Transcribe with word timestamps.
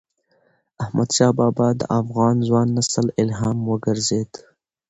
احمدشاه 0.83 1.31
بابا 1.39 1.67
د 1.79 1.81
افغان 1.99 2.35
ځوان 2.47 2.67
نسل 2.77 3.05
الهام 3.21 3.57
وګرځيد. 3.69 4.31